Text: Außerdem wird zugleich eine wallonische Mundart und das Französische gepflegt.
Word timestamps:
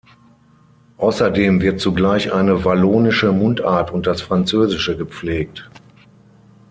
Außerdem 0.97 1.61
wird 1.61 1.79
zugleich 1.79 2.33
eine 2.33 2.65
wallonische 2.65 3.31
Mundart 3.31 3.91
und 3.91 4.07
das 4.07 4.19
Französische 4.23 4.97
gepflegt. 4.97 5.69